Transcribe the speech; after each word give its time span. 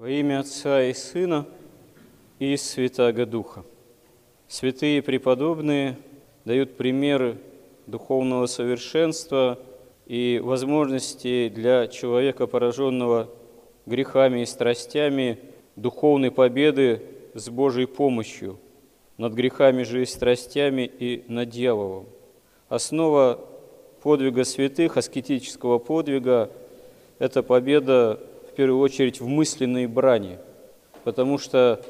Во 0.00 0.08
имя 0.08 0.40
Отца 0.40 0.82
и 0.82 0.94
Сына 0.94 1.46
и 2.38 2.56
Святаго 2.56 3.26
Духа. 3.26 3.66
Святые 4.48 5.02
преподобные 5.02 5.98
дают 6.46 6.78
примеры 6.78 7.36
духовного 7.86 8.46
совершенства 8.46 9.58
и 10.06 10.40
возможности 10.42 11.50
для 11.50 11.86
человека, 11.86 12.46
пораженного 12.46 13.28
грехами 13.84 14.40
и 14.40 14.46
страстями, 14.46 15.38
духовной 15.76 16.30
победы 16.30 17.02
с 17.34 17.50
Божьей 17.50 17.84
помощью 17.84 18.58
над 19.18 19.34
грехами 19.34 19.82
же 19.82 20.00
и 20.00 20.06
страстями 20.06 20.90
и 20.98 21.24
над 21.28 21.50
дьяволом. 21.50 22.06
Основа 22.70 23.38
подвига 24.02 24.44
святых, 24.44 24.96
аскетического 24.96 25.76
подвига– 25.76 26.50
это 27.18 27.42
победа 27.42 28.18
в 28.50 28.56
первую 28.56 28.80
очередь 28.80 29.20
в 29.20 29.28
мысленной 29.28 29.86
брани, 29.86 30.38
потому 31.04 31.38
что 31.38 31.80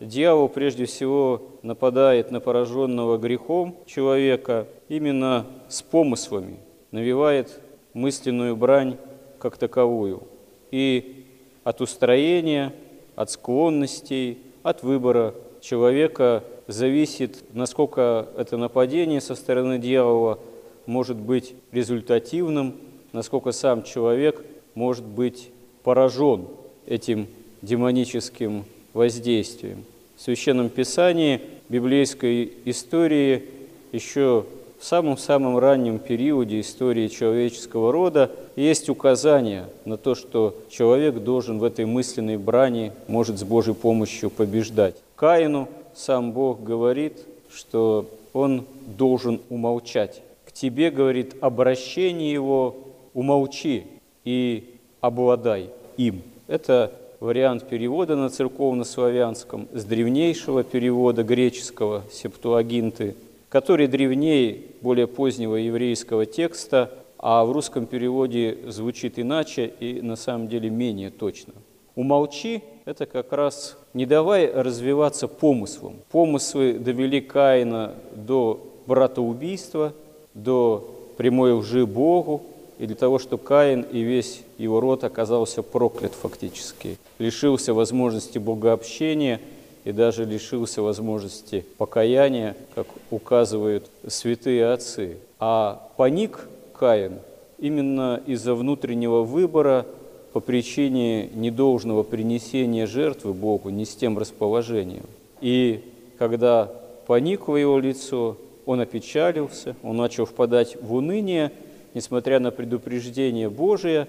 дьявол 0.00 0.48
прежде 0.48 0.84
всего 0.84 1.42
нападает 1.62 2.30
на 2.30 2.40
пораженного 2.40 3.18
грехом 3.18 3.76
человека 3.86 4.66
именно 4.88 5.46
с 5.68 5.80
помыслами, 5.82 6.58
навевает 6.90 7.60
мысленную 7.94 8.56
брань 8.56 8.96
как 9.38 9.56
таковую. 9.56 10.24
И 10.72 11.24
от 11.62 11.80
устроения, 11.80 12.72
от 13.14 13.30
склонностей, 13.30 14.38
от 14.64 14.82
выбора 14.82 15.34
человека 15.60 16.42
зависит, 16.66 17.44
насколько 17.52 18.28
это 18.36 18.56
нападение 18.56 19.20
со 19.20 19.36
стороны 19.36 19.78
дьявола 19.78 20.40
может 20.86 21.16
быть 21.16 21.54
результативным, 21.70 22.74
насколько 23.12 23.52
сам 23.52 23.84
человек 23.84 24.44
может 24.74 25.04
быть 25.04 25.50
поражен 25.82 26.46
этим 26.86 27.26
демоническим 27.62 28.64
воздействием. 28.92 29.84
В 30.16 30.22
Священном 30.22 30.68
Писании, 30.68 31.40
библейской 31.68 32.52
истории, 32.64 33.44
еще 33.92 34.44
в 34.78 34.84
самом-самом 34.84 35.58
раннем 35.58 35.98
периоде 35.98 36.60
истории 36.60 37.08
человеческого 37.08 37.92
рода 37.92 38.30
есть 38.54 38.88
указание 38.88 39.66
на 39.84 39.96
то, 39.96 40.14
что 40.14 40.56
человек 40.70 41.16
должен 41.16 41.58
в 41.58 41.64
этой 41.64 41.84
мысленной 41.84 42.36
брани, 42.36 42.92
может 43.08 43.38
с 43.38 43.44
Божьей 43.44 43.74
помощью 43.74 44.30
побеждать. 44.30 44.94
Каину 45.16 45.68
сам 45.94 46.32
Бог 46.32 46.62
говорит, 46.62 47.18
что 47.52 48.08
он 48.32 48.66
должен 48.86 49.40
умолчать. 49.50 50.22
К 50.46 50.52
тебе, 50.52 50.90
говорит, 50.90 51.34
обращение 51.40 52.32
его 52.32 52.76
умолчи 53.14 53.84
и 54.24 54.64
обладай 55.00 55.70
им. 55.96 56.22
Это 56.46 56.92
вариант 57.20 57.68
перевода 57.68 58.16
на 58.16 58.30
церковно-славянском 58.30 59.68
с 59.72 59.84
древнейшего 59.84 60.62
перевода 60.62 61.22
греческого 61.22 62.02
септуагинты, 62.10 63.16
который 63.48 63.86
древнее 63.86 64.60
более 64.80 65.06
позднего 65.06 65.56
еврейского 65.56 66.26
текста, 66.26 66.90
а 67.18 67.44
в 67.44 67.52
русском 67.52 67.86
переводе 67.86 68.58
звучит 68.68 69.18
иначе 69.18 69.72
и 69.80 70.00
на 70.00 70.16
самом 70.16 70.48
деле 70.48 70.70
менее 70.70 71.10
точно. 71.10 71.54
Умолчи– 71.96 72.62
это 72.84 73.06
как 73.06 73.32
раз 73.32 73.76
не 73.92 74.06
давай 74.06 74.50
развиваться 74.50 75.26
помыслом. 75.26 75.96
Помыслы 76.12 76.74
довели 76.74 77.20
Каина 77.20 77.94
до 78.14 78.60
братоубийства, 78.86 79.92
до 80.32 80.88
прямой 81.16 81.52
лжи 81.54 81.84
Богу, 81.84 82.42
и 82.78 82.86
для 82.86 82.94
того, 82.94 83.18
чтобы 83.18 83.42
Каин 83.42 83.82
и 83.82 84.00
весь 84.00 84.42
его 84.56 84.80
род 84.80 85.02
оказался 85.02 85.62
проклят 85.62 86.12
фактически, 86.12 86.96
лишился 87.18 87.74
возможности 87.74 88.38
богообщения 88.38 89.40
и 89.84 89.90
даже 89.90 90.24
лишился 90.24 90.80
возможности 90.80 91.66
покаяния, 91.76 92.56
как 92.74 92.86
указывают 93.10 93.90
святые 94.06 94.72
отцы. 94.72 95.18
А 95.40 95.88
паник 95.96 96.48
Каин 96.72 97.18
именно 97.58 98.22
из-за 98.26 98.54
внутреннего 98.54 99.22
выбора 99.22 99.84
по 100.32 100.38
причине 100.38 101.28
недолжного 101.34 102.04
принесения 102.04 102.86
жертвы 102.86 103.32
Богу 103.32 103.70
не 103.70 103.84
с 103.84 103.96
тем 103.96 104.16
расположением. 104.18 105.06
И 105.40 105.82
когда 106.16 106.70
поникло 107.08 107.56
его 107.56 107.78
лицо, 107.80 108.36
он 108.66 108.80
опечалился, 108.80 109.74
он 109.82 109.96
начал 109.96 110.26
впадать 110.26 110.76
в 110.80 110.94
уныние– 110.94 111.50
несмотря 111.98 112.38
на 112.38 112.52
предупреждение 112.52 113.50
Божие, 113.50 114.06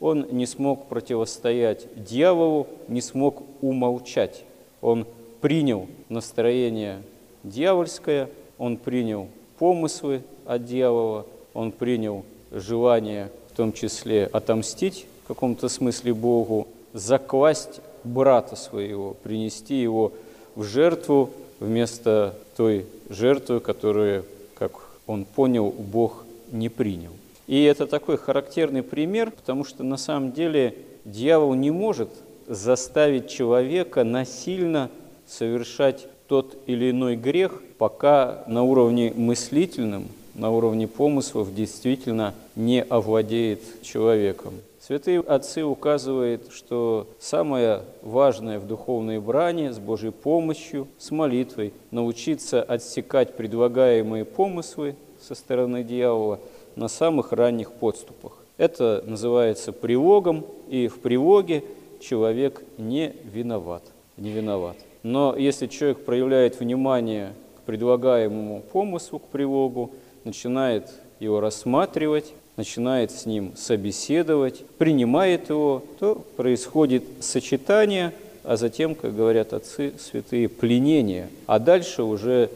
он 0.00 0.26
не 0.30 0.46
смог 0.46 0.88
противостоять 0.88 1.86
дьяволу, 1.94 2.66
не 2.88 3.02
смог 3.02 3.42
умолчать. 3.60 4.42
Он 4.80 5.06
принял 5.42 5.86
настроение 6.08 7.02
дьявольское, 7.42 8.30
он 8.56 8.78
принял 8.78 9.28
помыслы 9.58 10.22
от 10.46 10.64
дьявола, 10.64 11.26
он 11.52 11.72
принял 11.72 12.24
желание, 12.50 13.30
в 13.52 13.56
том 13.56 13.74
числе, 13.74 14.24
отомстить 14.24 15.04
в 15.24 15.28
каком-то 15.28 15.68
смысле 15.68 16.14
Богу, 16.14 16.68
закласть 16.94 17.82
брата 18.02 18.56
своего, 18.56 19.12
принести 19.12 19.78
его 19.78 20.14
в 20.54 20.62
жертву 20.62 21.28
вместо 21.60 22.34
той 22.56 22.86
жертвы, 23.10 23.60
которую, 23.60 24.24
как 24.54 24.72
он 25.06 25.26
понял, 25.26 25.70
Бог 25.70 26.24
не 26.50 26.70
принял. 26.70 27.12
И 27.46 27.62
это 27.62 27.86
такой 27.86 28.16
характерный 28.16 28.82
пример, 28.82 29.30
потому 29.30 29.64
что 29.64 29.84
на 29.84 29.96
самом 29.96 30.32
деле 30.32 30.74
дьявол 31.04 31.54
не 31.54 31.70
может 31.70 32.10
заставить 32.46 33.28
человека 33.28 34.04
насильно 34.04 34.90
совершать 35.26 36.06
тот 36.28 36.56
или 36.66 36.90
иной 36.90 37.16
грех, 37.16 37.62
пока 37.78 38.44
на 38.46 38.64
уровне 38.64 39.12
мыслительном, 39.14 40.08
на 40.34 40.50
уровне 40.50 40.88
помыслов 40.88 41.54
действительно 41.54 42.34
не 42.56 42.82
овладеет 42.82 43.60
человеком. 43.82 44.54
Святые 44.80 45.20
отцы 45.20 45.64
указывают, 45.64 46.52
что 46.52 47.08
самое 47.18 47.82
важное 48.02 48.60
в 48.60 48.66
духовной 48.68 49.18
брани 49.18 49.70
с 49.70 49.78
Божьей 49.78 50.12
помощью, 50.12 50.86
с 50.98 51.10
молитвой, 51.10 51.72
научиться 51.90 52.62
отсекать 52.62 53.36
предлагаемые 53.36 54.24
помыслы 54.24 54.94
со 55.20 55.34
стороны 55.34 55.82
дьявола 55.82 56.38
на 56.76 56.88
самых 56.88 57.32
ранних 57.32 57.72
подступах. 57.72 58.32
Это 58.58 59.02
называется 59.06 59.72
привогом, 59.72 60.44
и 60.68 60.88
в 60.88 61.00
привоге 61.00 61.64
человек 62.00 62.62
не 62.78 63.14
виноват. 63.24 63.82
Не 64.16 64.30
виноват. 64.30 64.76
Но 65.02 65.36
если 65.36 65.66
человек 65.66 66.04
проявляет 66.04 66.60
внимание 66.60 67.32
к 67.58 67.62
предлагаемому 67.62 68.62
помыслу, 68.72 69.18
к 69.18 69.24
привогу, 69.24 69.90
начинает 70.24 70.90
его 71.20 71.40
рассматривать, 71.40 72.32
начинает 72.56 73.10
с 73.10 73.26
ним 73.26 73.52
собеседовать, 73.56 74.64
принимает 74.78 75.50
его, 75.50 75.82
то 75.98 76.24
происходит 76.36 77.04
сочетание, 77.20 78.12
а 78.42 78.56
затем, 78.56 78.94
как 78.94 79.14
говорят 79.14 79.52
отцы 79.52 79.92
святые, 79.98 80.48
пленение. 80.48 81.28
А 81.46 81.58
дальше 81.58 82.02
уже 82.02 82.50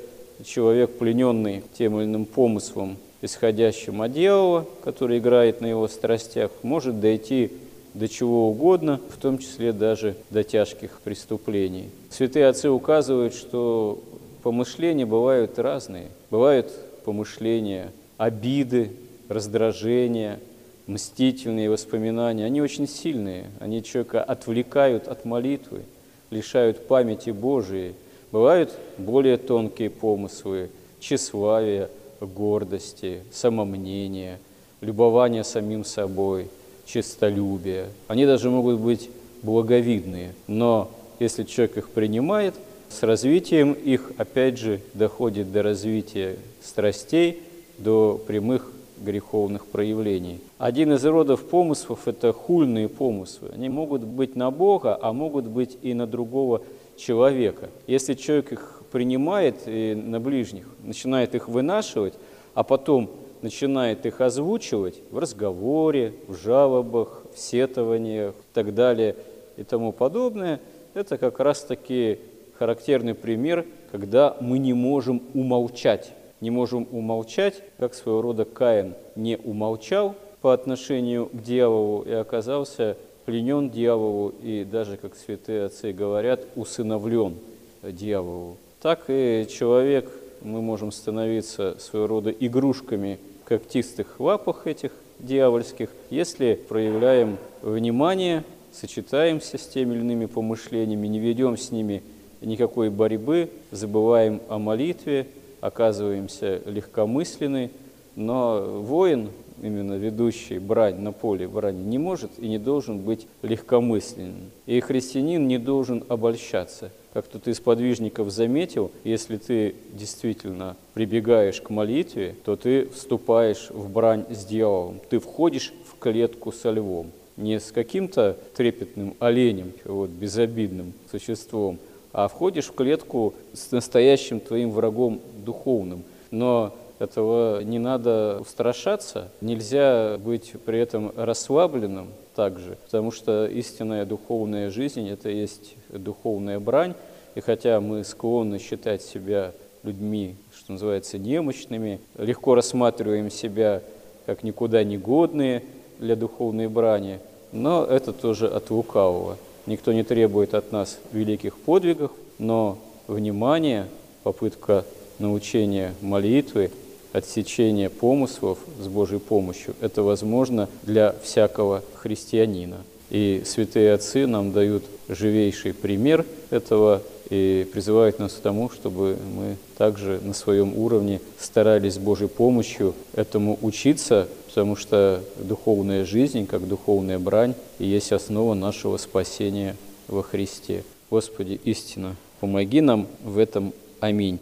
человек, 0.44 0.98
плененный 0.98 1.62
тем 1.76 1.98
или 1.98 2.04
иным 2.06 2.24
помыслом, 2.24 2.96
исходящим 3.22 4.02
от 4.02 4.12
дьявола, 4.12 4.66
который 4.82 5.18
играет 5.18 5.60
на 5.60 5.66
его 5.66 5.88
страстях, 5.88 6.50
может 6.62 7.00
дойти 7.00 7.50
до 7.94 8.08
чего 8.08 8.48
угодно, 8.48 9.00
в 9.10 9.20
том 9.20 9.38
числе 9.38 9.72
даже 9.72 10.14
до 10.30 10.44
тяжких 10.44 11.00
преступлений. 11.02 11.90
Святые 12.10 12.46
отцы 12.46 12.70
указывают, 12.70 13.34
что 13.34 14.00
помышления 14.42 15.06
бывают 15.06 15.58
разные. 15.58 16.08
Бывают 16.30 16.70
помышления 17.04 17.90
обиды, 18.16 18.92
раздражения, 19.28 20.38
мстительные 20.86 21.70
воспоминания. 21.70 22.44
Они 22.44 22.60
очень 22.60 22.86
сильные, 22.88 23.46
они 23.58 23.82
человека 23.82 24.22
отвлекают 24.22 25.08
от 25.08 25.24
молитвы, 25.24 25.82
лишают 26.30 26.86
памяти 26.86 27.30
Божией. 27.30 27.94
Бывают 28.32 28.72
более 28.98 29.36
тонкие 29.36 29.90
помыслы, 29.90 30.70
тщеславие, 31.00 31.88
гордости, 32.20 33.22
самомнения, 33.32 34.38
любования 34.80 35.42
самим 35.42 35.84
собой, 35.84 36.48
честолюбия. 36.86 37.88
Они 38.08 38.26
даже 38.26 38.50
могут 38.50 38.78
быть 38.80 39.10
благовидные, 39.42 40.34
но 40.46 40.90
если 41.18 41.44
человек 41.44 41.76
их 41.78 41.90
принимает, 41.90 42.54
с 42.88 43.02
развитием 43.02 43.72
их, 43.72 44.12
опять 44.16 44.58
же, 44.58 44.80
доходит 44.94 45.52
до 45.52 45.62
развития 45.62 46.36
страстей, 46.60 47.40
до 47.78 48.20
прямых 48.26 48.72
греховных 48.98 49.66
проявлений. 49.66 50.40
Один 50.58 50.92
из 50.92 51.04
родов 51.04 51.44
помыслов– 51.44 52.00
это 52.06 52.32
хульные 52.32 52.88
помыслы. 52.88 53.50
Они 53.54 53.68
могут 53.68 54.02
быть 54.02 54.36
на 54.36 54.50
Бога, 54.50 54.98
а 55.00 55.12
могут 55.12 55.46
быть 55.46 55.78
и 55.82 55.94
на 55.94 56.06
другого 56.06 56.62
человека. 56.96 57.70
Если 57.86 58.14
человек 58.14 58.52
их 58.52 58.79
принимает 58.90 59.56
и 59.66 59.94
на 59.94 60.20
ближних, 60.20 60.66
начинает 60.82 61.34
их 61.34 61.48
вынашивать, 61.48 62.14
а 62.54 62.62
потом 62.62 63.10
начинает 63.42 64.04
их 64.06 64.20
озвучивать 64.20 65.00
в 65.10 65.18
разговоре, 65.18 66.14
в 66.28 66.36
жалобах, 66.36 67.22
в 67.34 67.38
сетованиях 67.38 68.34
и 68.34 68.54
так 68.54 68.74
далее, 68.74 69.16
и 69.56 69.64
тому 69.64 69.92
подобное, 69.92 70.60
это 70.94 71.18
как 71.18 71.40
раз-таки 71.40 72.18
характерный 72.58 73.14
пример, 73.14 73.66
когда 73.90 74.36
мы 74.40 74.58
не 74.58 74.72
можем 74.72 75.22
умолчать. 75.34 76.12
Не 76.40 76.50
можем 76.50 76.88
умолчать, 76.90 77.62
как 77.78 77.94
своего 77.94 78.22
рода 78.22 78.44
Каин 78.44 78.94
не 79.14 79.36
умолчал 79.36 80.14
по 80.40 80.54
отношению 80.54 81.26
к 81.26 81.42
дьяволу 81.42 82.02
и 82.02 82.12
оказался 82.12 82.96
пленен 83.26 83.70
дьяволу 83.70 84.34
и 84.42 84.64
даже, 84.64 84.96
как 84.96 85.14
святые 85.16 85.66
отцы 85.66 85.92
говорят, 85.92 86.46
усыновлен 86.56 87.36
дьяволу. 87.82 88.56
Так 88.80 89.04
и 89.08 89.46
человек, 89.50 90.10
мы 90.40 90.62
можем 90.62 90.90
становиться 90.90 91.76
своего 91.78 92.06
рода 92.06 92.30
игрушками 92.30 93.18
когтистых 93.44 94.18
лапах 94.18 94.66
этих 94.66 94.92
дьявольских, 95.18 95.90
если 96.08 96.54
проявляем 96.54 97.36
внимание, 97.60 98.42
сочетаемся 98.72 99.58
с 99.58 99.66
теми 99.66 99.92
или 99.92 100.00
иными 100.00 100.24
помышлениями, 100.24 101.08
не 101.08 101.18
ведем 101.18 101.58
с 101.58 101.70
ними 101.70 102.02
никакой 102.40 102.88
борьбы, 102.88 103.50
забываем 103.70 104.40
о 104.48 104.58
молитве, 104.58 105.26
оказываемся 105.60 106.62
легкомысленны, 106.64 107.70
но 108.16 108.62
воин, 108.62 109.28
именно 109.62 109.94
ведущий 109.94 110.58
брань 110.58 111.00
на 111.00 111.12
поле 111.12 111.46
брани, 111.48 111.82
не 111.82 111.98
может 111.98 112.30
и 112.38 112.48
не 112.48 112.58
должен 112.58 113.00
быть 113.00 113.26
легкомысленным. 113.42 114.50
И 114.66 114.80
христианин 114.80 115.46
не 115.46 115.58
должен 115.58 116.04
обольщаться. 116.08 116.90
Как 117.12 117.24
кто-то 117.24 117.50
из 117.50 117.58
подвижников 117.58 118.30
заметил, 118.30 118.92
если 119.02 119.36
ты 119.36 119.74
действительно 119.92 120.76
прибегаешь 120.94 121.60
к 121.60 121.70
молитве, 121.70 122.36
то 122.44 122.54
ты 122.56 122.88
вступаешь 122.88 123.70
в 123.70 123.90
брань 123.90 124.26
с 124.30 124.44
дьяволом, 124.44 125.00
ты 125.08 125.18
входишь 125.18 125.72
в 125.86 125.98
клетку 125.98 126.52
со 126.52 126.70
львом. 126.70 127.10
Не 127.36 127.58
с 127.58 127.72
каким-то 127.72 128.36
трепетным 128.54 129.16
оленем, 129.18 129.72
вот, 129.84 130.10
безобидным 130.10 130.92
существом, 131.10 131.78
а 132.12 132.28
входишь 132.28 132.66
в 132.66 132.74
клетку 132.74 133.34
с 133.52 133.70
настоящим 133.70 134.40
твоим 134.40 134.70
врагом 134.70 135.20
духовным. 135.44 136.04
Но 136.30 136.74
этого 137.00 137.62
не 137.62 137.78
надо 137.78 138.38
устрашаться, 138.40 139.28
нельзя 139.40 140.18
быть 140.18 140.52
при 140.66 140.78
этом 140.78 141.12
расслабленным 141.16 142.08
также, 142.36 142.76
потому 142.84 143.10
что 143.10 143.46
истинная 143.46 144.04
духовная 144.04 144.70
жизнь– 144.70 145.08
это 145.10 145.30
есть 145.30 145.74
духовная 145.88 146.60
брань, 146.60 146.94
и 147.34 147.40
хотя 147.40 147.80
мы 147.80 148.04
склонны 148.04 148.58
считать 148.58 149.02
себя 149.02 149.52
людьми, 149.82 150.36
что 150.54 150.72
называется, 150.72 151.16
немощными, 151.16 152.00
легко 152.18 152.54
рассматриваем 152.54 153.30
себя 153.30 153.82
как 154.26 154.42
никуда 154.42 154.84
не 154.84 154.98
годные 154.98 155.64
для 155.98 156.16
духовной 156.16 156.68
брани, 156.68 157.18
но 157.50 157.84
это 157.84 158.12
тоже 158.12 158.46
от 158.46 158.70
лукавого. 158.70 159.38
Никто 159.66 159.92
не 159.92 160.02
требует 160.02 160.52
от 160.52 160.70
нас 160.70 160.98
великих 161.12 161.56
подвигов, 161.56 162.10
но 162.38 162.78
внимание, 163.08 163.86
попытка 164.22 164.84
научения 165.18 165.94
молитвы, 166.00 166.70
отсечения 167.12 167.90
помыслов 167.90 168.58
с 168.80 168.86
Божьей 168.86 169.18
помощью, 169.18 169.74
это 169.80 170.02
возможно 170.02 170.68
для 170.82 171.14
всякого 171.22 171.82
христианина. 171.94 172.78
И 173.10 173.42
святые 173.44 173.92
отцы 173.92 174.26
нам 174.26 174.52
дают 174.52 174.84
живейший 175.08 175.74
пример 175.74 176.24
этого 176.50 177.02
и 177.28 177.66
призывают 177.72 178.18
нас 178.18 178.32
к 178.32 178.40
тому, 178.40 178.70
чтобы 178.70 179.16
мы 179.34 179.56
также 179.78 180.20
на 180.22 180.34
своем 180.34 180.76
уровне 180.76 181.20
старались 181.38 181.94
с 181.94 181.98
Божьей 181.98 182.28
помощью 182.28 182.94
этому 183.14 183.58
учиться, 183.62 184.28
потому 184.48 184.76
что 184.76 185.22
духовная 185.38 186.04
жизнь, 186.04 186.46
как 186.46 186.66
духовная 186.66 187.18
брань, 187.18 187.54
и 187.78 187.86
есть 187.86 188.12
основа 188.12 188.54
нашего 188.54 188.96
спасения 188.96 189.76
во 190.08 190.22
Христе. 190.22 190.84
Господи, 191.08 191.60
истина, 191.64 192.16
помоги 192.40 192.80
нам 192.80 193.06
в 193.24 193.38
этом. 193.38 193.72
Аминь. 194.00 194.40